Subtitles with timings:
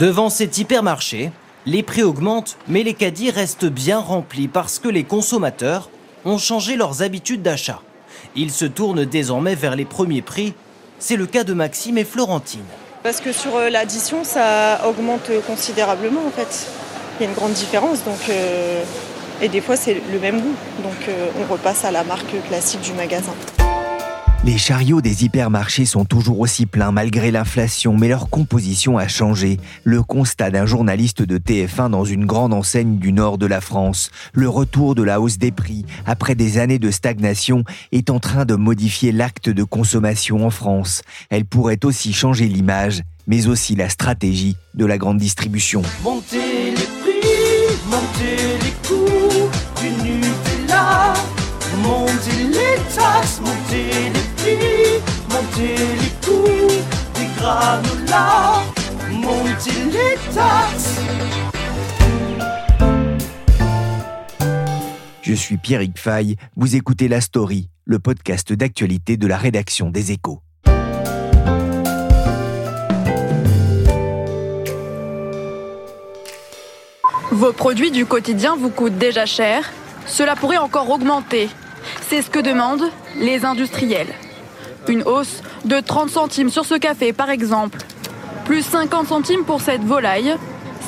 [0.00, 1.30] Devant cet hypermarché,
[1.66, 5.90] les prix augmentent, mais les caddies restent bien remplis parce que les consommateurs
[6.24, 7.82] ont changé leurs habitudes d'achat.
[8.34, 10.54] Ils se tournent désormais vers les premiers prix.
[10.98, 12.64] C'est le cas de Maxime et Florentine.
[13.02, 16.66] Parce que sur euh, l'addition, ça augmente considérablement en fait.
[17.18, 18.82] Il y a une grande différence, donc euh,
[19.42, 20.54] et des fois c'est le même goût.
[20.82, 23.34] Donc euh, on repasse à la marque classique du magasin.
[24.42, 29.60] Les chariots des hypermarchés sont toujours aussi pleins malgré l'inflation, mais leur composition a changé.
[29.84, 34.10] Le constat d'un journaliste de TF1 dans une grande enseigne du nord de la France,
[34.32, 38.46] le retour de la hausse des prix après des années de stagnation est en train
[38.46, 41.02] de modifier l'acte de consommation en France.
[41.28, 45.82] Elle pourrait aussi changer l'image, mais aussi la stratégie de la grande distribution.
[51.78, 56.68] Montez les taxes, montez les prix, montez les coûts
[57.14, 58.62] des granolas,
[59.10, 61.00] montez les taxes.
[65.22, 70.10] Je suis Pierrick Fay, vous écoutez La Story, le podcast d'actualité de la rédaction des
[70.10, 70.42] Échos.
[77.30, 79.70] Vos produits du quotidien vous coûtent déjà cher?
[80.10, 81.48] Cela pourrait encore augmenter.
[82.08, 84.12] C'est ce que demandent les industriels.
[84.88, 87.78] Une hausse de 30 centimes sur ce café, par exemple.
[88.44, 90.34] Plus 50 centimes pour cette volaille.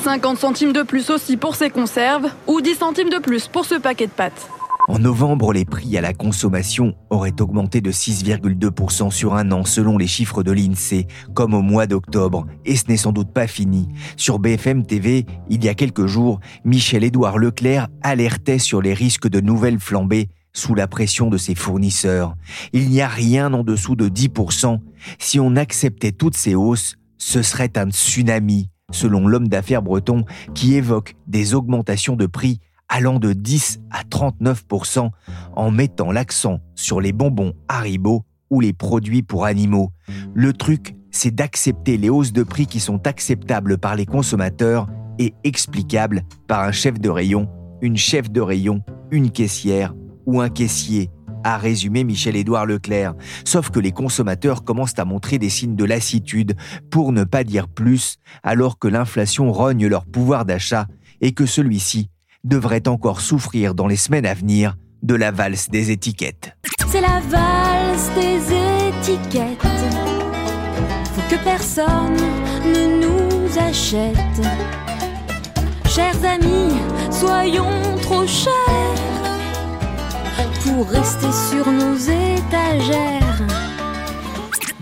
[0.03, 2.29] 50 centimes de plus aussi pour ces conserves.
[2.47, 4.49] Ou 10 centimes de plus pour ce paquet de pâtes.
[4.89, 9.97] En novembre, les prix à la consommation auraient augmenté de 6,2% sur un an selon
[9.97, 13.87] les chiffres de l'INSEE, comme au mois d'octobre, et ce n'est sans doute pas fini.
[14.17, 19.39] Sur BFM TV, il y a quelques jours, Michel-Édouard Leclerc alertait sur les risques de
[19.39, 22.35] nouvelles flambées sous la pression de ses fournisseurs.
[22.73, 24.79] Il n'y a rien en dessous de 10%.
[25.17, 30.75] Si on acceptait toutes ces hausses, ce serait un tsunami, selon l'homme d'affaires breton qui
[30.75, 32.59] évoque des augmentations de prix
[32.93, 35.09] allant de 10 à 39%
[35.55, 39.91] en mettant l'accent sur les bonbons Haribo ou les produits pour animaux.
[40.35, 44.87] Le truc, c'est d'accepter les hausses de prix qui sont acceptables par les consommateurs
[45.17, 47.49] et explicables par un chef de rayon,
[47.81, 49.95] une chef de rayon, une caissière
[50.27, 51.09] ou un caissier,
[51.43, 53.15] a résumé Michel-Édouard Leclerc.
[53.43, 56.55] Sauf que les consommateurs commencent à montrer des signes de lassitude,
[56.91, 60.85] pour ne pas dire plus, alors que l'inflation rogne leur pouvoir d'achat
[61.21, 62.11] et que celui-ci
[62.43, 66.55] devrait encore souffrir dans les semaines à venir de la valse des étiquettes.
[66.89, 69.61] C'est la valse des étiquettes.
[71.13, 72.17] Faut que personne
[72.65, 74.17] ne nous achète.
[75.89, 76.75] Chers amis,
[77.11, 78.49] soyons trop chers
[80.63, 83.62] pour rester sur nos étagères.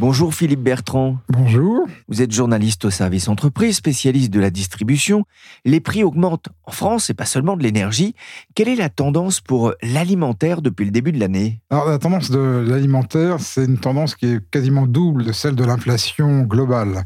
[0.01, 1.17] Bonjour Philippe Bertrand.
[1.29, 1.85] Bonjour.
[2.07, 5.25] Vous êtes journaliste au service entreprise, spécialiste de la distribution.
[5.63, 8.15] Les prix augmentent en France et pas seulement de l'énergie.
[8.55, 11.61] Quelle est la tendance pour l'alimentaire depuis le début de l'année?
[11.69, 15.63] Alors la tendance de l'alimentaire, c'est une tendance qui est quasiment double de celle de
[15.63, 17.05] l'inflation globale.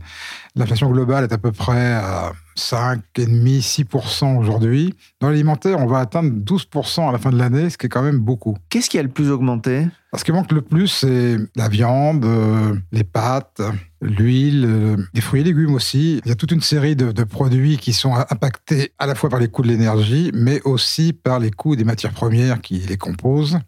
[0.57, 4.95] L'inflation globale est à peu près à 5,5-6% aujourd'hui.
[5.19, 8.01] Dans l'alimentaire, on va atteindre 12% à la fin de l'année, ce qui est quand
[8.01, 8.55] même beaucoup.
[8.69, 9.85] Qu'est-ce qui a le plus augmenté?
[10.15, 13.61] Ce qui manque le plus, c'est la viande, euh, les pâtes,
[14.01, 16.21] l'huile, euh, les fruits et légumes aussi.
[16.23, 19.29] Il y a toute une série de, de, produits qui sont impactés à la fois
[19.29, 22.97] par les coûts de l'énergie, mais aussi par les coûts des matières premières qui les
[22.97, 23.59] composent.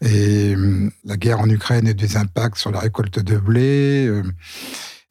[0.00, 4.10] Et euh, la guerre en Ukraine a des impacts sur la récolte de blé.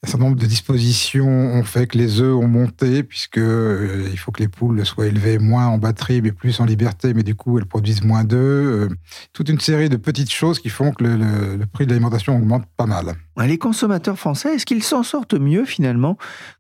[0.06, 4.20] Un certain nombre de dispositions ont fait que les œufs ont monté, puisque euh, il
[4.20, 7.34] faut que les poules soient élevées moins en batterie, mais plus en liberté, mais du
[7.34, 8.92] coup elles produisent moins d'œufs.
[8.92, 8.96] Euh,
[9.34, 12.86] toute une série de petites choses qui font que le, prix de l'alimentation augmente pas
[12.86, 13.16] mal.
[13.44, 16.18] Les consommateurs français, est-ce qu'ils s'en sortent mieux finalement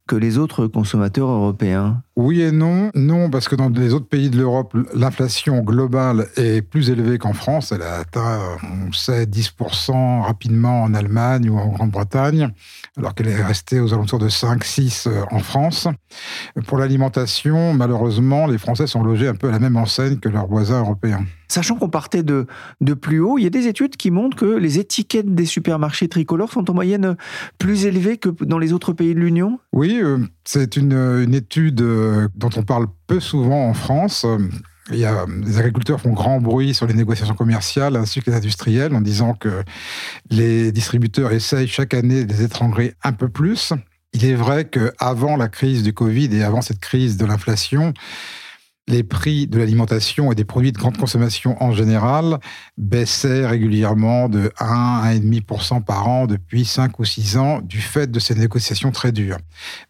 [0.07, 2.03] que les autres consommateurs européens?
[2.15, 2.91] Oui et non.
[2.93, 7.33] Non, parce que dans les autres pays de l'Europe, l'inflation globale est plus élevée qu'en
[7.33, 7.71] France.
[7.71, 8.39] Elle a atteint,
[8.87, 12.49] on sait, 10% rapidement en Allemagne ou en Grande-Bretagne,
[12.97, 15.87] alors qu'elle est restée aux alentours de 5-6 en France.
[16.67, 20.47] Pour l'alimentation, malheureusement, les Français sont logés un peu à la même enseigne que leurs
[20.47, 21.25] voisins européens.
[21.47, 22.47] Sachant qu'on partait de,
[22.81, 26.07] de plus haut, il y a des études qui montrent que les étiquettes des supermarchés
[26.07, 27.15] tricolores sont en moyenne
[27.57, 31.81] plus élevées que dans les autres pays de l'Union Oui, euh, c'est une, une, étude
[31.81, 34.25] euh, dont on parle peu souvent en France.
[34.91, 38.37] Il y a, les agriculteurs font grand bruit sur les négociations commerciales ainsi que les
[38.37, 39.63] industriels en disant que
[40.29, 43.73] les distributeurs essayent chaque année de les étrangler un peu plus.
[44.13, 47.93] Il est vrai qu'avant la crise du Covid et avant cette crise de l'inflation,
[48.87, 52.39] les prix de l'alimentation et des produits de grande consommation en général
[52.77, 58.11] baissaient régulièrement de 1 à 1,5% par an depuis 5 ou 6 ans du fait
[58.11, 59.37] de ces négociations très dures.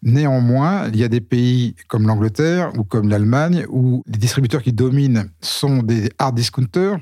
[0.02, 4.72] Néanmoins, il y a des pays comme l'Angleterre ou comme l'Allemagne où les distributeurs qui
[4.72, 6.98] dominent sont des hard discounters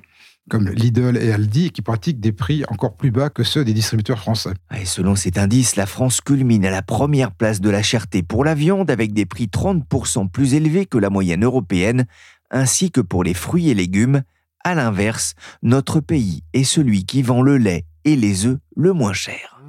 [0.51, 4.19] comme Lidl et Aldi, qui pratiquent des prix encore plus bas que ceux des distributeurs
[4.19, 4.53] français.
[4.79, 8.45] Et selon cet indice, la France culmine à la première place de la cherté pour
[8.45, 12.07] la viande, avec des prix 30% plus élevés que la moyenne européenne,
[12.51, 14.23] ainsi que pour les fruits et légumes.
[14.65, 19.13] À l'inverse, notre pays est celui qui vend le lait et les œufs le moins
[19.13, 19.61] cher.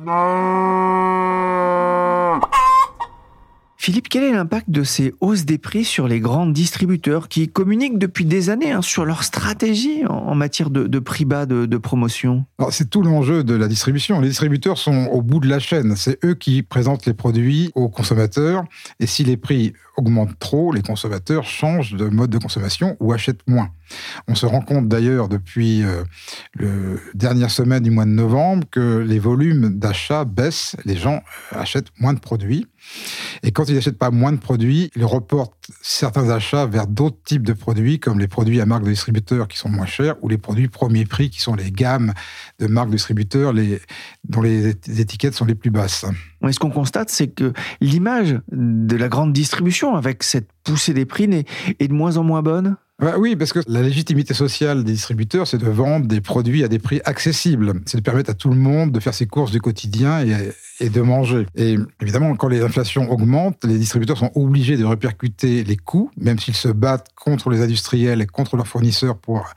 [3.77, 7.99] Philippe, quel est l'impact de ces hausses des prix sur les grands distributeurs qui communiquent
[7.99, 12.45] depuis des années hein, sur leur stratégie en, matière de, prix bas de, promotion?
[12.71, 14.21] C'est tout l'enjeu de la distribution.
[14.21, 15.95] Les distributeurs sont au bout de la chaîne.
[15.95, 18.63] C'est eux qui présentent les produits aux consommateurs.
[18.99, 23.45] Et si les prix augmentent trop, les consommateurs changent de mode de consommation ou achètent
[23.47, 23.69] moins.
[24.27, 26.03] On se rend compte d'ailleurs depuis euh,
[26.59, 26.67] la
[27.13, 30.75] dernière semaine du mois de novembre que les volumes d'achat baissent.
[30.85, 31.21] Les gens
[31.51, 32.67] achètent moins de produits.
[33.43, 37.43] Et quand ils n'achètent pas moins de produits, ils reportent certains achats vers d'autres types
[37.43, 40.37] de produits, comme les produits à marque de distributeur qui sont moins chers, ou les
[40.37, 42.13] produits premier prix, qui sont les gammes
[42.59, 43.79] de marques de distributeurs les,
[44.23, 46.05] dont les étiquettes sont les plus basses.
[46.49, 51.25] ce qu'on constate, c'est que l'image de la grande distribution, avec cette poussée des prix,
[51.79, 55.47] est de moins en moins bonne bah oui, parce que la légitimité sociale des distributeurs,
[55.47, 57.81] c'est de vendre des produits à des prix accessibles.
[57.85, 60.89] C'est de permettre à tout le monde de faire ses courses du quotidien et, et
[60.89, 61.45] de manger.
[61.55, 66.39] Et évidemment, quand les inflations augmentent, les distributeurs sont obligés de répercuter les coûts, même
[66.39, 69.53] s'ils se battent contre les industriels et contre leurs fournisseurs pour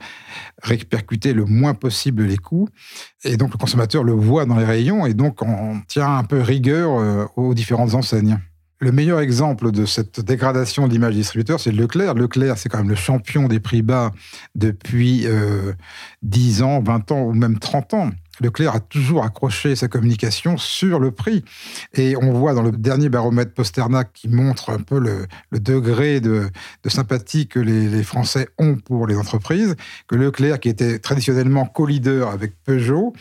[0.61, 2.67] répercuter le moins possible les coûts.
[3.23, 6.41] Et donc, le consommateur le voit dans les rayons et donc on tient un peu
[6.41, 8.37] rigueur euh, aux différentes enseignes.
[8.81, 12.13] Le meilleur exemple de cette dégradation de l'image distributeur, c'est Leclerc.
[12.13, 14.11] Leclerc, c'est quand même le champion des prix bas
[14.55, 15.73] depuis euh,
[16.21, 18.09] 10 ans, 20 ans ou même 30 ans.
[18.39, 21.43] Leclerc a toujours accroché sa communication sur le prix.
[21.93, 25.27] Et on voit dans le dernier baromètre Posternac qui montre un peu le,
[25.59, 26.49] degré de,
[26.87, 29.75] sympathie que les, les, Français ont pour les entreprises,
[30.07, 33.13] que Leclerc, qui était traditionnellement co-leader avec Peugeot,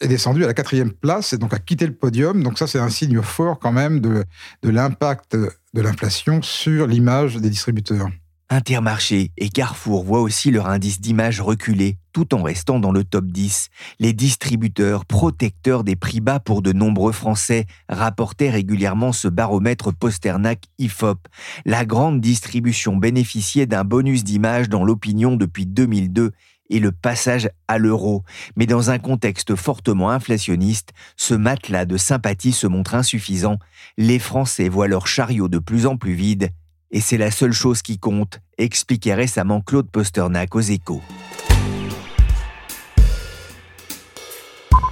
[0.00, 2.42] est descendu à la quatrième place et donc a quitté le podium.
[2.42, 4.24] Donc ça, c'est un signe fort quand même de,
[4.62, 8.08] de l'impact de l'inflation sur l'image des distributeurs.
[8.50, 13.26] Intermarché et Carrefour voient aussi leur indice d'image reculer, tout en restant dans le top
[13.26, 13.68] 10.
[13.98, 20.64] Les distributeurs, protecteurs des prix bas pour de nombreux Français, rapportaient régulièrement ce baromètre Posternac
[20.78, 21.28] IFOP.
[21.66, 26.32] La grande distribution bénéficiait d'un bonus d'image dans l'opinion depuis 2002
[26.70, 28.24] et le passage à l'euro.
[28.56, 33.58] Mais dans un contexte fortement inflationniste, ce matelas de sympathie se montre insuffisant.
[33.96, 36.50] Les Français voient leur chariot de plus en plus vide,
[36.90, 41.02] et c'est la seule chose qui compte, expliquait récemment Claude Posternac aux échos.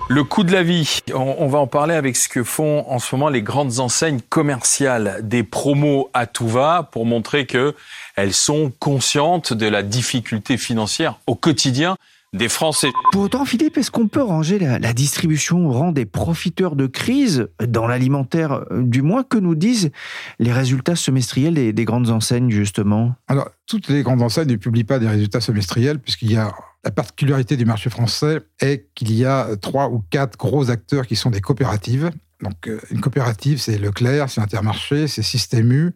[0.09, 3.13] Le coût de la vie, on, va en parler avec ce que font en ce
[3.13, 7.75] moment les grandes enseignes commerciales, des promos à tout va pour montrer que
[8.15, 11.97] elles sont conscientes de la difficulté financière au quotidien
[12.33, 12.93] des Français.
[13.11, 17.49] Pour autant, Philippe, est-ce qu'on peut ranger la, distribution au rang des profiteurs de crise
[17.67, 19.91] dans l'alimentaire euh, Du moins, que nous disent
[20.39, 23.15] les résultats semestriels des, des grandes enseignes, justement?
[23.27, 26.55] Alors, toutes les grandes enseignes ne publient pas des résultats semestriels, puisqu'il y a
[26.87, 31.17] la particularité du marché français est qu'il y a trois ou quatre gros acteurs qui
[31.17, 32.13] sont des coopératives
[32.67, 35.95] euh, une coopérative, c'est Leclerc, c'est Intermarché, c'est Système U.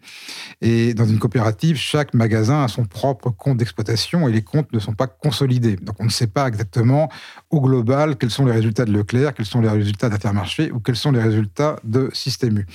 [0.60, 4.78] Et dans une coopérative, chaque magasin a son propre compte d'exploitation et les comptes ne
[4.78, 5.76] sont pas consolidés.
[5.76, 7.10] Donc, on ne sait pas exactement
[7.50, 10.96] au global quels sont les résultats de Leclerc, quels sont les résultats d'Intermarché ou quels
[10.96, 12.66] sont les résultats de Système U.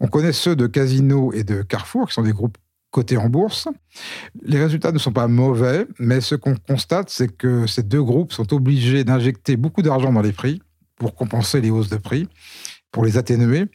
[0.00, 2.56] On connaît ceux de Casino et de Carrefour, qui sont des groupes
[2.90, 3.68] cotés en bourse.
[4.42, 8.32] Les résultats ne sont pas mauvais, mais ce qu'on constate, c'est que ces deux groupes
[8.32, 10.60] sont obligés d'injecter beaucoup d'argent dans les prix
[10.96, 12.28] pour compenser les hausses de prix
[12.90, 13.66] pour les atténuer,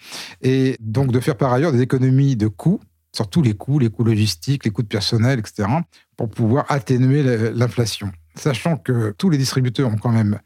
[0.41, 2.81] et donc de faire par ailleurs des économies de coûts,
[3.13, 5.69] sur tous les coûts, les coûts logistiques, les coûts de personnel, etc.,
[6.17, 8.12] pour pouvoir atténuer l'inflation.
[8.36, 10.39] Sachant que tous les distributeurs ont quand même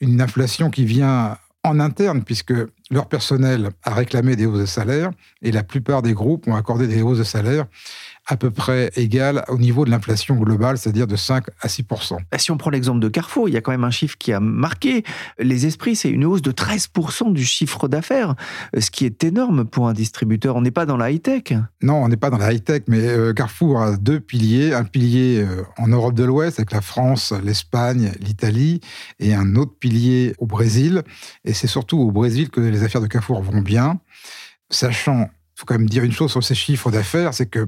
[0.00, 2.54] une inflation qui vient en interne, puisque
[2.90, 5.10] leur personnel a réclamé des hausses de salaire,
[5.42, 7.66] et la plupart des groupes ont accordé des hausses de salaire
[8.26, 12.50] à peu près égale au niveau de l'inflation globale, c'est-à-dire de 5 à 6% Si
[12.50, 15.02] on prend l'exemple de Carrefour, il y a quand même un chiffre qui a marqué
[15.38, 16.90] les esprits, c'est une hausse de 13
[17.30, 18.34] du chiffre d'affaires,
[18.78, 20.56] ce qui est énorme pour un distributeur.
[20.56, 21.54] On n'est pas dans la high-tech.
[21.82, 24.72] Non, on n'est pas dans la high-tech, mais euh, Carrefour a deux piliers.
[24.72, 28.80] Un pilier euh, en Europe de l'Ouest avec la France, l'Espagne, l'Italie,
[29.18, 31.02] et un autre pilier au Brésil.
[31.44, 33.98] Et c'est surtout au Brésil que les affaires de Carrefour vont bien,
[34.70, 35.28] sachant
[35.62, 37.66] faut quand même dire une chose sur ces chiffres d'affaires, c'est que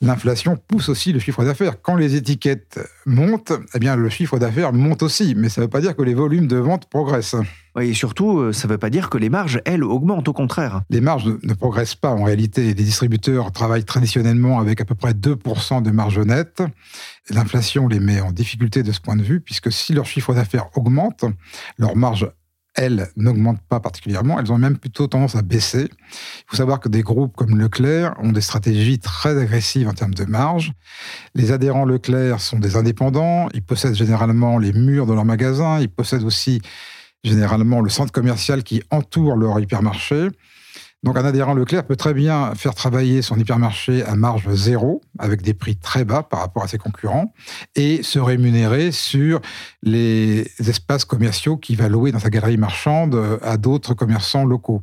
[0.00, 1.82] l'inflation pousse aussi le chiffre d'affaires.
[1.82, 5.70] Quand les étiquettes montent, eh bien le chiffre d'affaires monte aussi, mais ça ne veut
[5.70, 7.36] pas dire que les volumes de vente progressent.
[7.78, 10.80] Et surtout, euh, ça ne veut pas dire que les marges, elles, augmentent, au contraire.
[10.88, 12.10] Les marges ne progressent pas.
[12.10, 16.62] En réalité, les distributeurs travaillent traditionnellement avec à peu près 2% de marge nette.
[17.28, 20.70] L'inflation les met en difficulté de ce point de vue, puisque si leur chiffre d'affaires
[20.74, 21.26] augmente,
[21.76, 22.30] leur marge
[22.76, 25.88] elles, n'augmentent pas particulièrement, elles ont même plutôt tendance à baisser.
[25.90, 30.14] Il faut savoir que des groupes comme Leclerc ont des stratégies très agressives en termes
[30.14, 30.72] de marge.
[31.34, 35.88] Les adhérents Leclerc sont des indépendants, ils possèdent généralement les murs de leur magasin, ils
[35.88, 36.60] possèdent aussi
[37.24, 40.28] généralement le centre commercial qui entoure leur hypermarché.
[41.02, 45.42] Donc un adhérent Leclerc peut très bien faire travailler son hypermarché à marge zéro, avec
[45.42, 47.32] des prix très bas par rapport à ses concurrents,
[47.74, 49.40] et se rémunérer sur
[49.82, 54.82] les espaces commerciaux qu'il va louer dans sa galerie marchande à d'autres commerçants locaux.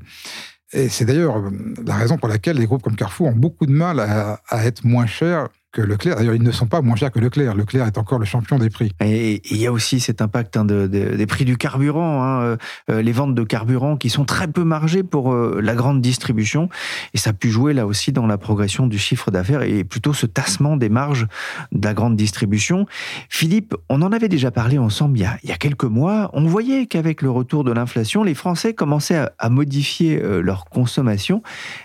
[0.71, 1.43] Et c'est d'ailleurs
[1.85, 4.85] la raison pour laquelle les groupes comme Carrefour ont beaucoup de mal à, à être
[4.85, 6.15] moins chers que Leclerc.
[6.15, 7.55] D'ailleurs, ils ne sont pas moins chers que Leclerc.
[7.55, 8.91] Leclerc est encore le champion des prix.
[9.03, 12.57] Et il y a aussi cet impact hein, des prix du carburant, hein, euh,
[12.91, 16.69] euh, les ventes de carburant qui sont très peu margées pour euh, la grande distribution.
[17.13, 20.13] Et ça a pu jouer là aussi dans la progression du chiffre d'affaires et plutôt
[20.13, 21.27] ce tassement des marges
[21.71, 22.85] de la grande distribution.
[23.27, 26.29] Philippe, on en avait déjà parlé ensemble il y a, il y a quelques mois.
[26.33, 31.41] On voyait qu'avec le retour de l'inflation, les Français commençaient à, à modifier leur consommation.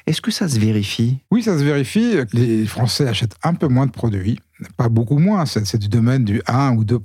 [0.06, 1.18] Est-ce que ça se vérifie?
[1.30, 2.16] Oui, ça se vérifie.
[2.34, 4.38] Les Français achètent un peu moins de produits,
[4.76, 6.98] pas beaucoup moins, c'est du domaine du 1 ou 2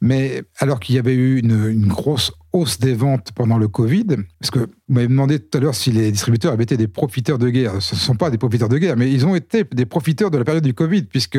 [0.00, 4.06] mais alors qu'il y avait eu une, grosse hausse des ventes pendant le Covid,
[4.40, 7.38] parce que vous m'avez demandé tout à l'heure si les distributeurs avaient été des profiteurs
[7.38, 7.82] de guerre.
[7.82, 10.38] Ce ne sont pas des profiteurs de guerre, mais ils ont été des profiteurs de
[10.38, 11.38] la période du Covid, puisque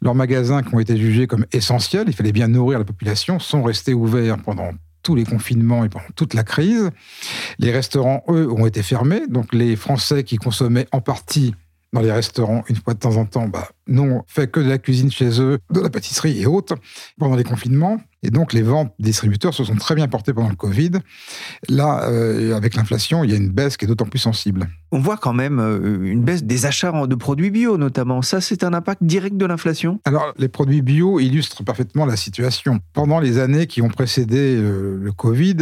[0.00, 3.62] leurs magasins qui ont été jugés comme essentiels, il fallait bien nourrir la population, sont
[3.62, 6.90] restés ouverts pendant tous les confinements et pendant toute la crise.
[7.58, 9.26] Les restaurants, eux, ont été fermés.
[9.28, 11.54] Donc les Français qui consommaient en partie
[11.92, 14.78] dans les restaurants une fois de temps en temps, bah, n'ont fait que de la
[14.78, 16.74] cuisine chez eux, de la pâtisserie et autres
[17.18, 17.98] pendant les confinements.
[18.24, 20.92] Et donc, les ventes distributeurs se sont très bien portées pendant le Covid.
[21.68, 24.68] Là, euh, avec l'inflation, il y a une baisse qui est d'autant plus sensible.
[24.92, 28.22] On voit quand même euh, une baisse des achats de produits bio, notamment.
[28.22, 30.00] Ça, c'est un impact direct de l'inflation?
[30.04, 32.78] Alors, les produits bio illustrent parfaitement la situation.
[32.92, 35.56] Pendant les années qui ont précédé euh, le Covid,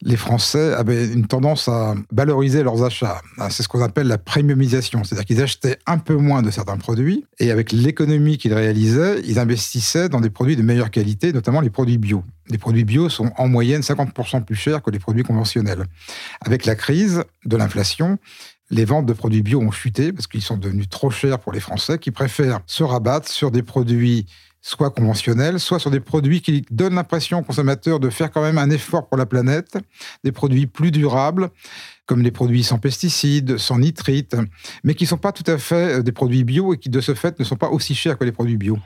[0.00, 3.20] les Français avaient une tendance à valoriser leurs achats.
[3.38, 5.04] Ah, c'est ce qu'on appelle la premiumisation.
[5.04, 9.40] C'est-à-dire qu'ils achetaient un peu moins de certains produits et avec l'économie qu'ils réalisaient, ils
[9.40, 12.22] investissaient dans des produits de meilleure qualité, notamment les produits bio.
[12.48, 15.84] Les produits bio sont en moyenne 50% plus chers que les produits conventionnels.
[16.40, 18.18] Avec la crise de l'inflation,
[18.70, 21.58] les ventes de produits bio ont chuté parce qu'ils sont devenus trop chers pour les
[21.58, 24.26] Français qui préfèrent se rabattre sur des produits
[24.60, 28.58] soit conventionnels, soit sur des produits qui donnent l'impression aux consommateurs de faire quand même
[28.58, 29.76] un effort pour la planète,
[30.22, 31.50] des produits plus durables,
[32.12, 34.36] comme les produits sans pesticides, sans nitrites,
[34.84, 37.00] mais qui ne sont pas tout à fait euh, des produits bio et qui de
[37.00, 38.78] ce fait ne sont pas aussi chers que les produits bio.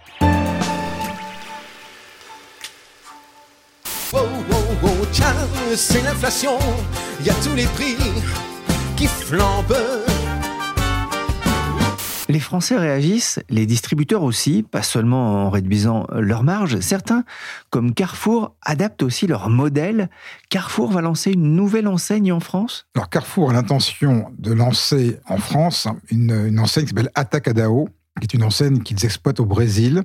[12.36, 16.80] Les Français réagissent, les distributeurs aussi, pas seulement en réduisant leurs marges.
[16.80, 17.24] Certains,
[17.70, 20.10] comme Carrefour, adaptent aussi leur modèle.
[20.50, 22.88] Carrefour va lancer une nouvelle enseigne en France?
[22.94, 27.88] Alors Carrefour a l'intention de lancer en France une, enseigne qui s'appelle Atacadao,
[28.20, 30.02] qui est une enseigne qu'ils exploitent au Brésil.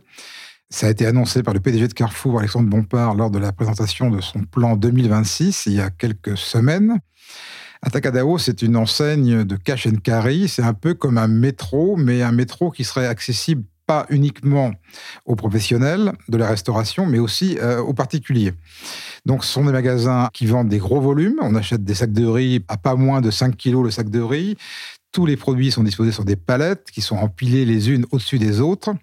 [0.69, 4.09] Ça a été annoncé par le PDG de Carrefour, Alexandre Bompard, lors de la présentation
[4.09, 6.97] de son plan 2026, il y a quelques semaines.
[7.83, 10.47] Atacadao, c'est une enseigne de cash and carry.
[10.47, 14.71] C'est un peu comme un métro, mais un métro qui serait accessible pas uniquement
[15.25, 18.53] aux professionnels de la restauration, mais aussi euh, aux particuliers.
[19.25, 21.39] Donc, ce sont des magasins qui vendent des gros volumes.
[21.41, 24.21] On achète des sacs de riz à pas moins de 5 kilos le sac de
[24.21, 24.57] riz.
[25.11, 28.61] Tous les produits sont disposés sur des palettes qui sont empilées les unes au-dessus des
[28.61, 28.93] autres.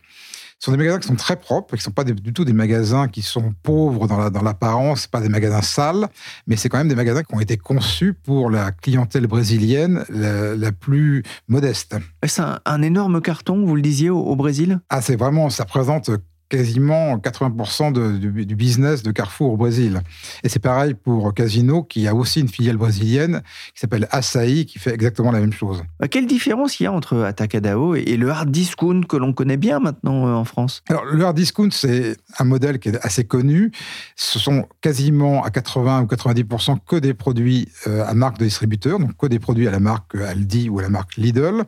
[0.58, 2.52] Ce sont des magasins qui sont très propres, qui ne sont pas du tout des
[2.52, 6.08] magasins qui sont pauvres dans l'apparence, pas des magasins sales,
[6.48, 10.72] mais c'est quand même des magasins qui ont été conçus pour la clientèle brésilienne la,
[10.72, 11.96] plus modeste.
[12.26, 14.80] C'est un, énorme carton, vous le disiez, au, Brésil?
[14.90, 16.10] Ah, c'est vraiment, ça représente
[16.48, 20.00] quasiment 80% du, du, business de Carrefour au Brésil.
[20.42, 23.42] Et c'est pareil pour Casino, qui a aussi une filiale brésilienne
[23.74, 25.82] qui s'appelle Açaí, qui fait exactement la même chose.
[26.02, 29.58] Euh, quelle différence il y a entre Atacadao et le hard discount que l'on connaît
[29.58, 30.82] bien maintenant euh, en France?
[30.88, 33.70] Alors, le hard discount, c'est un modèle qui est assez connu.
[34.16, 38.98] Ce sont quasiment à 80 ou 90% que des produits euh, à marque de distributeur,
[38.98, 41.64] donc que des produits à la marque Aldi ou à la marque Lidl.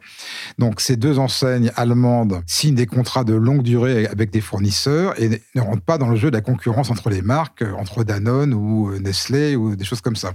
[0.59, 4.70] Donc, ces deux enseignes allemandes signent des contrats de longue durée avec des fournisseurs
[5.19, 8.55] et ne rentrent pas dans le jeu de la concurrence entre les marques, entre Danone
[8.55, 10.33] ou Nestlé ou des choses comme ça.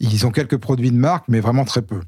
[0.00, 2.00] Ils ont quelques produits de marque, mais vraiment très peu.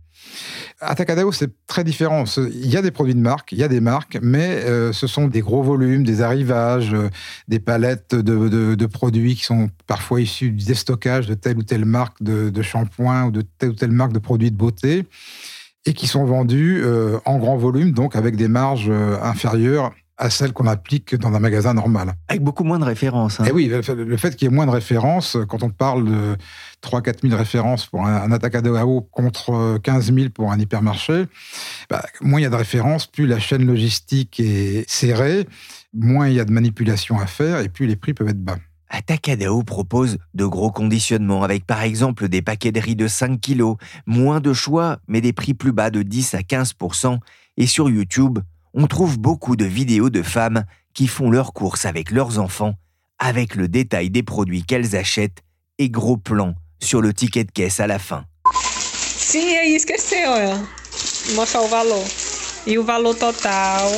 [0.80, 2.24] Atacadao, c'est très différent.
[2.36, 5.06] Il y a des produits de marque, il y a des marques, mais euh, ce
[5.06, 7.08] sont des gros volumes, des arrivages, euh,
[7.48, 12.22] des palettes de, produits qui sont parfois issus du déstockage de telle ou telle marque
[12.22, 15.04] de, shampoing ou de telle ou telle marque de produits de beauté
[15.84, 18.90] et qui sont vendus euh, en grand volume, donc avec des marges
[19.22, 22.14] inférieures à celle qu'on applique dans un magasin normal.
[22.26, 23.40] Avec beaucoup moins de références.
[23.40, 23.44] Hein.
[23.44, 26.36] Et oui, le fait qu'il y ait moins de références, quand on parle de
[26.82, 31.26] 3-4 000 références pour un, un Atacadao contre 15 000 pour un hypermarché,
[31.88, 35.46] bah, moins il y a de références, plus la chaîne logistique est serrée,
[35.94, 38.58] moins il y a de manipulation à faire et plus les prix peuvent être bas.
[38.90, 43.76] Atacadao propose de gros conditionnements avec par exemple des paquets de riz de 5 kilos,
[44.06, 47.18] moins de choix mais des prix plus bas de 10 à 15%
[47.58, 48.38] et sur YouTube,
[48.74, 52.74] on trouve beaucoup de vidéos de femmes qui font leurs courses avec leurs enfants,
[53.18, 55.42] avec le détail des produits qu'elles achètent
[55.78, 58.24] et gros plans sur le ticket de caisse à la fin.
[58.52, 60.16] Sim, aí esqueceu.
[61.34, 62.04] Mostrar o valor.
[62.66, 63.90] E o valor total,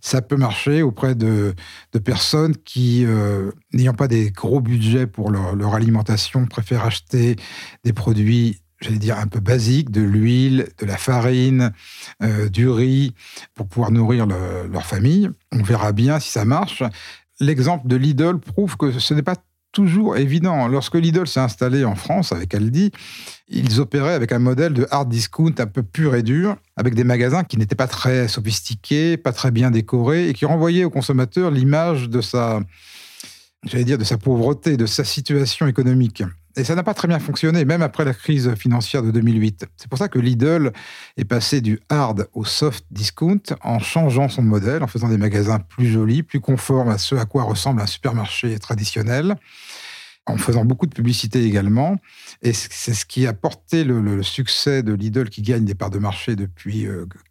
[0.00, 1.54] Ça peut marcher auprès de,
[2.04, 7.36] personnes qui, euh, n'ayant pas des gros budgets pour leur, alimentation, préfèrent acheter
[7.84, 11.70] des produits j'allais dire, un peu basiques, de l'huile, de la farine,
[12.22, 13.12] euh, du riz,
[13.54, 15.28] pour pouvoir nourrir leur famille.
[15.52, 16.82] On verra bien si ça marche.
[17.40, 19.36] L'exemple de Lidl prouve que ce n'est pas
[19.72, 20.68] toujours évident.
[20.68, 22.90] Lorsque Lidl s'est installé en France avec Aldi,
[23.48, 27.04] ils opéraient avec un modèle de hard discount un peu pur et dur, avec des
[27.04, 31.50] magasins qui n'étaient pas très sophistiqués, pas très bien décorés, et qui renvoyaient au consommateur
[31.50, 32.60] l'image sa,
[33.64, 36.22] de sa pauvreté, de sa situation économique.
[36.56, 39.66] Et ça n'a pas très bien fonctionné, même après la crise financière de 2008.
[39.76, 40.72] C'est pour ça que Lidl
[41.16, 45.60] est passé du hard au soft discount en changeant son modèle, en faisant des magasins
[45.60, 49.36] plus jolis, plus conformes à ce à quoi ressemble un supermarché traditionnel
[50.30, 51.96] en faisant beaucoup de publicité également.
[52.42, 55.98] Et c'est ce qui a porté le, succès de Lidl qui gagne des parts de
[55.98, 56.86] marché depuis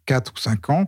[0.06, 0.84] 4 euh, ou 5 ans.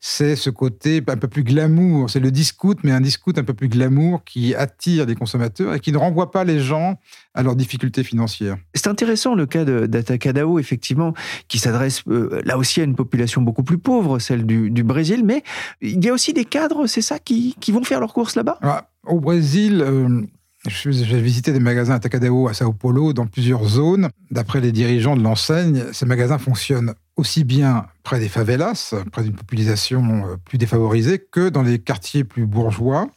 [0.00, 2.10] C'est ce côté un peu plus glamour.
[2.10, 5.80] C'est le discount, mais un discount un peu plus glamour qui attire les consommateurs et
[5.80, 6.98] qui ne renvoie pas les gens
[7.34, 8.56] à leurs difficultés financières.
[8.74, 11.14] C'est intéressant le cas d'Atacadao, effectivement,
[11.48, 15.42] qui s'adresse euh, là aussi à une population beaucoup plus pauvre, celle du, Brésil, mais
[15.80, 18.58] il y a aussi des cadres, c'est ça, qui, vont faire leurs courses là-bas?
[18.62, 20.22] Ah, Au Brésil, euh,
[20.66, 24.08] j'ai visité des magasins Atacadao à Sao Paulo dans plusieurs zones.
[24.30, 29.34] D'après les dirigeants de l'enseigne, ces magasins fonctionnent aussi bien près des favelas, près d'une
[29.34, 33.08] population euh, plus défavorisée, que dans les quartiers plus bourgeois.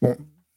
[0.00, 0.16] Bon,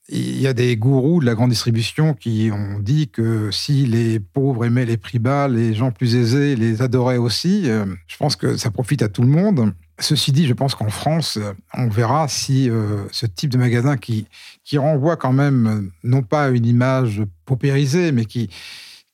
[0.10, 4.20] il y a des gourous de la grande distribution qui ont dit que si les
[4.20, 7.64] pauvres aimaient les prix bas, les gens plus aisés les adoraient aussi.
[7.70, 9.74] Euh, je pense que ça profite à tout le monde.
[10.02, 11.38] Ceci dit, je pense qu'en France,
[11.74, 14.28] on verra si euh, ce type de magasin qui,
[14.64, 18.50] qui renvoie quand même, non pas une image paupérisée, mais qui,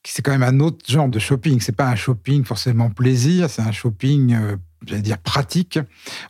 [0.04, 1.60] c'est quand même un autre genre de shopping.
[1.60, 5.78] C'est pas un shopping forcément plaisir, c'est un shopping euh, j'allais dire pratique.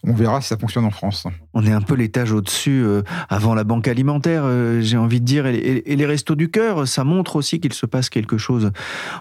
[0.05, 1.27] On verra si ça fonctionne en France.
[1.55, 5.25] On est un peu l'étage au-dessus euh, avant la banque alimentaire, euh, j'ai envie de
[5.25, 8.71] dire, et, les restos du cœur, ça montre aussi qu'il se passe quelque chose.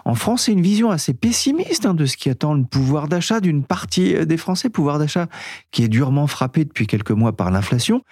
[0.04, 3.40] En France, c'est une vision assez pessimiste hein, de ce qui attend le pouvoir d'achat
[3.40, 5.26] d'une partie euh, des Français, pouvoir d'achat
[5.70, 8.02] qui est durement frappé depuis quelques mois par l'inflation.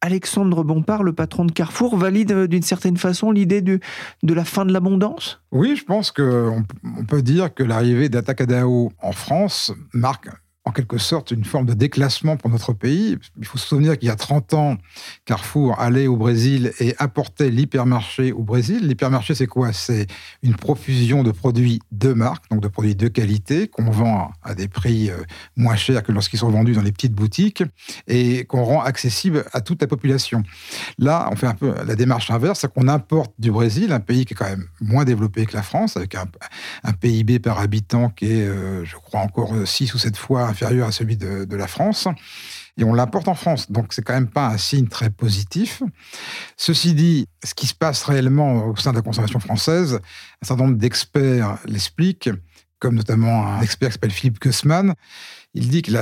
[0.00, 3.80] Alexandre Bompard, le patron de Carrefour, valide d'une certaine façon l'idée de,
[4.22, 5.40] de la fin de l'abondance?
[5.50, 10.28] Oui, je pense qu'on on peut dire que l'arrivée d'Atacadao en France marque
[10.64, 13.18] en quelque sorte une forme de déclassement pour notre pays.
[13.38, 14.76] Il faut se souvenir qu'il y a 30 ans,
[15.24, 18.86] Carrefour allait au Brésil et apportait l'hypermarché au Brésil.
[18.86, 19.72] L'hypermarché, c'est quoi?
[19.72, 20.06] C'est
[20.42, 24.68] une profusion de produits de marque, donc de produits de qualité, qu'on vend à des
[24.68, 25.16] prix euh,
[25.56, 27.64] moins chers que lorsqu'ils sont vendus dans les petites boutiques
[28.06, 30.44] et qu'on rend accessible à toute la population.
[30.98, 34.24] Là, on fait un peu la démarche inverse, c'est qu'on importe du Brésil, un pays
[34.24, 36.26] qui est quand même moins développé que la France, avec un,
[37.00, 40.92] PIB par habitant qui est, euh, je crois, encore 6 ou 7 fois inférieur à
[40.92, 42.06] celui de, la France
[42.78, 43.70] et on l'importe en France.
[43.70, 45.82] Donc c'est quand même pas un signe très positif.
[46.56, 49.98] Ceci dit, ce qui se passe réellement au sein de la consommation française,
[50.42, 52.30] un certain nombre d'experts l'expliquent,
[52.78, 54.94] comme notamment un expert qui s'appelle Philippe Kussmann.
[55.54, 55.92] Il dit que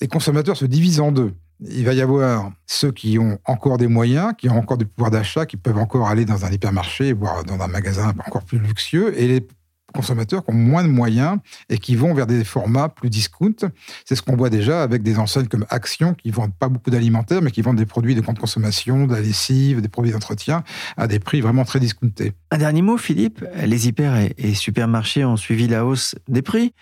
[0.00, 1.32] les consommateurs se divisent en deux.
[1.60, 5.10] Il va y avoir ceux qui ont encore des moyens, qui ont encore du pouvoir
[5.10, 9.18] d'achat, qui peuvent encore aller dans un hypermarché, voire dans un magasin encore plus luxueux,
[9.18, 9.46] et les
[9.94, 13.56] consommateurs qui ont moins de moyens et qui vont vers des formats plus discount.
[14.04, 17.42] C'est ce qu'on voit déjà avec des enseignes comme Action qui vendent pas beaucoup d'alimentaires,
[17.42, 20.64] mais qui vendent des produits de grande consommation, de la lessive, des produits d'entretien
[20.96, 22.32] à des prix vraiment très discountés.
[22.50, 23.44] Un dernier mot, Philippe.
[23.64, 26.74] Les hyper et supermarchés ont suivi la hausse des prix,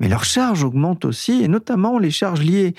[0.00, 2.74] mais leurs charges augmentent aussi, et notamment les charges liées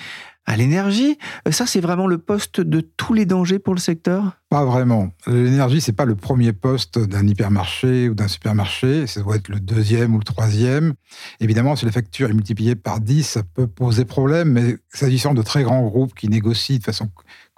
[0.46, 1.18] à l'énergie.
[1.52, 4.40] Ça, c'est vraiment le poste de tous les dangers pour le secteur?
[4.50, 5.12] Pas vraiment.
[5.28, 9.06] L'énergie, c'est pas le premier poste d'un hypermarché ou d'un supermarché.
[9.06, 10.94] Ça doit être le deuxième ou le troisième.
[11.40, 15.44] Évidemment, si la facture est multipliée par 10, ça peut poser problème, mais s'agissant de
[15.44, 17.10] très grands groupes qui négocient de façon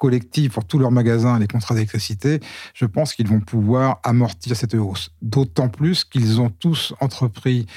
[0.02, 2.40] collective pour tous leurs magasins les contrats d'électricité,
[2.74, 5.12] je pense qu'ils vont pouvoir amortir cette hausse.
[5.22, 7.68] D'autant plus qu'ils ont tous entrepris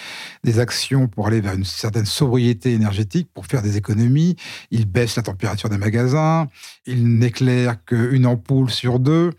[0.42, 4.36] des actions pour aller vers une certaine sobriété énergétique, pour faire des économies.
[4.70, 6.46] Ils baissent la température des magasins,
[6.86, 9.32] ils n'éclairent qu'une ampoule sur deux.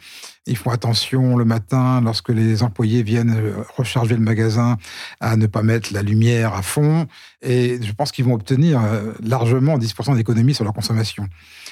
[0.48, 4.78] Ils font attention le matin, lorsque les employés viennent euh, recharger le magasin,
[5.20, 7.08] à ne pas mettre la lumière à fond.
[7.42, 11.28] Et je pense qu'ils vont obtenir euh, largement 10% d'économie sur leur consommation.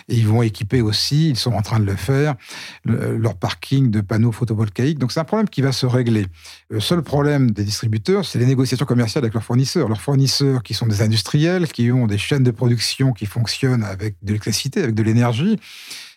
[0.09, 2.35] Et ils vont équiper aussi, ils sont en train de le faire,
[2.83, 4.99] leur parking de panneaux photovoltaïques.
[4.99, 6.25] Donc c'est un problème qui va se régler.
[6.69, 9.87] Le seul problème des distributeurs, c'est les négociations commerciales avec leurs fournisseurs.
[9.87, 14.15] Leurs fournisseurs qui sont des industriels, qui ont des chaînes de production qui fonctionnent avec
[14.23, 15.57] de l'électricité, avec de l'énergie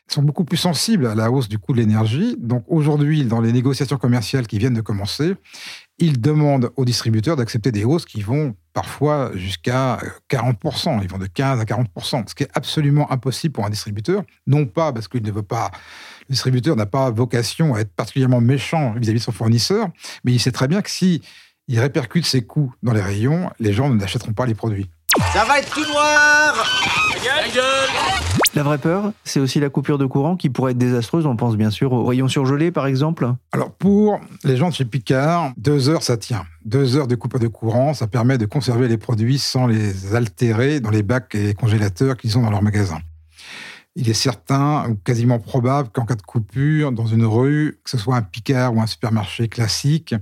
[0.08, 2.36] sont beaucoup plus sensibles à la hausse du coût de l'énergie.
[2.38, 5.34] Donc aujourd'hui, dans les négociations commerciales qui viennent de commencer,
[5.98, 9.98] ils demandent aux distributeurs d'accepter des hausses qui vont parfois jusqu'à
[10.30, 11.00] 40%.
[11.02, 14.22] Ils vont de 15 à 40%, ce qui est absolument impossible pour un distributeur.
[14.46, 15.70] Non pas parce qu'il ne veut pas...
[16.28, 19.88] Le distributeur n'a pas vocation à être particulièrement méchant vis-à-vis de son fournisseur,
[20.24, 21.22] mais il sait très bien que si
[21.68, 24.88] il répercute ses coûts dans les rayons, les gens n'achèteront pas les produits.
[25.36, 26.54] Ça va être tout noir
[28.54, 31.26] La vraie peur, c'est aussi la coupure de courant qui pourrait être désastreuse.
[31.26, 33.30] On pense bien sûr aux rayons surgelés, par exemple.
[33.52, 36.44] Alors, pour les gens de chez Picard, deux heures, ça tient.
[36.64, 40.80] Deux heures de coupure de courant, ça permet de conserver les produits sans les altérer
[40.80, 42.96] dans les bacs et congélateurs qu'ils ont dans leur magasin
[43.96, 47.96] il est certain ou quasiment probable qu'en cas de coupure dans une rue, que ce
[47.96, 50.14] soit un Picard ou un supermarché classique,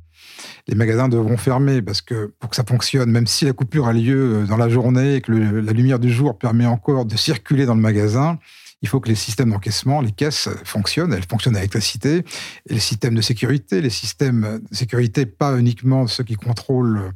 [0.68, 3.92] les magasins devront fermer parce que pour que ça fonctionne, même si la coupure a
[3.92, 7.74] lieu dans la journée et que la lumière du jour permet encore de circuler dans
[7.74, 8.38] le magasin,
[8.84, 12.22] il faut que les systèmes d'encaissement, les caisses fonctionnent, elles fonctionnent à l'électricité,
[12.68, 17.14] et les systèmes de sécurité, les systèmes de sécurité, pas uniquement ceux qui contrôlent,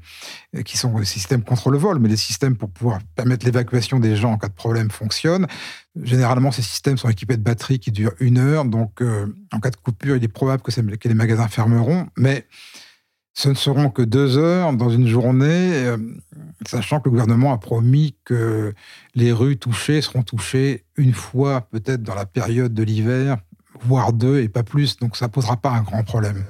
[0.56, 4.00] euh, qui sont les systèmes contre le vol, mais les systèmes pour pouvoir permettre l'évacuation
[4.00, 5.46] des gens en cas de problème fonctionnent.
[6.02, 9.68] Généralement, ces systèmes sont équipés de batteries qui durent une heure, donc euh, en cas
[9.68, 12.46] de coupure, il est probable que, que les magasins fermeront, mais
[13.38, 15.96] ce ne seront que deux heures dans une journée, euh,
[16.66, 18.74] sachant que le gouvernement a promis que
[19.14, 23.36] les rues touchées seront touchées une fois peut-être dans la période de l'hiver,
[23.80, 26.42] voire deux et pas plus, donc ça ne posera pas un grand problème.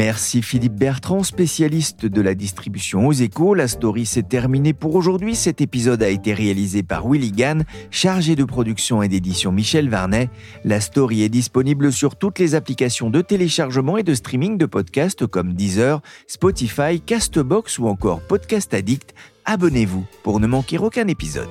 [0.00, 3.52] Merci Philippe Bertrand, spécialiste de la distribution aux échos.
[3.52, 5.36] La story s'est terminée pour aujourd'hui.
[5.36, 10.30] Cet épisode a été réalisé par Willy Gann, chargé de production et d'édition Michel Varnet.
[10.64, 15.26] La story est disponible sur toutes les applications de téléchargement et de streaming de podcasts
[15.26, 19.14] comme Deezer, Spotify, Castbox ou encore Podcast Addict.
[19.44, 21.50] Abonnez-vous pour ne manquer aucun épisode.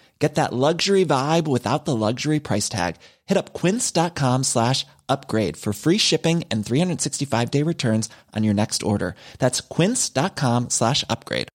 [0.21, 2.97] Get that luxury vibe without the luxury price tag.
[3.25, 8.83] Hit up quince.com slash upgrade for free shipping and 365 day returns on your next
[8.83, 9.15] order.
[9.39, 11.47] That's quince.com slash upgrade.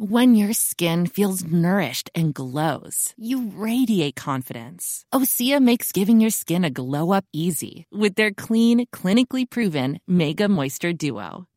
[0.00, 5.04] When your skin feels nourished and glows, you radiate confidence.
[5.12, 10.48] Osea makes giving your skin a glow up easy with their clean, clinically proven Mega
[10.48, 11.46] Moisture Duo.